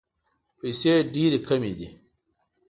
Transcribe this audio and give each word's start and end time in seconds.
پیسې 0.59 0.93
ډېري 1.13 1.39
کمي 1.47 1.71
دي. 1.77 1.87